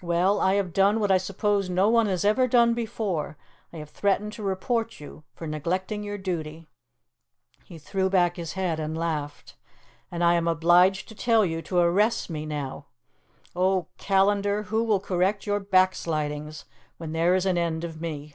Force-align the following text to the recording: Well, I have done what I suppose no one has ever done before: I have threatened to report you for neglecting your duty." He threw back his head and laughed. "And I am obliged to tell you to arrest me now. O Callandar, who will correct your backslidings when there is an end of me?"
Well, 0.00 0.40
I 0.40 0.54
have 0.54 0.72
done 0.72 1.00
what 1.00 1.10
I 1.10 1.18
suppose 1.18 1.68
no 1.68 1.90
one 1.90 2.06
has 2.06 2.24
ever 2.24 2.48
done 2.48 2.72
before: 2.72 3.36
I 3.74 3.76
have 3.76 3.90
threatened 3.90 4.32
to 4.32 4.42
report 4.42 5.00
you 5.00 5.22
for 5.34 5.46
neglecting 5.46 6.02
your 6.02 6.16
duty." 6.16 6.66
He 7.62 7.76
threw 7.76 8.08
back 8.08 8.36
his 8.36 8.54
head 8.54 8.80
and 8.80 8.96
laughed. 8.96 9.54
"And 10.10 10.24
I 10.24 10.32
am 10.32 10.48
obliged 10.48 11.08
to 11.08 11.14
tell 11.14 11.44
you 11.44 11.60
to 11.60 11.76
arrest 11.76 12.30
me 12.30 12.46
now. 12.46 12.86
O 13.54 13.88
Callandar, 13.98 14.62
who 14.62 14.82
will 14.82 14.98
correct 14.98 15.46
your 15.46 15.60
backslidings 15.60 16.64
when 16.96 17.12
there 17.12 17.34
is 17.34 17.44
an 17.44 17.58
end 17.58 17.84
of 17.84 18.00
me?" 18.00 18.34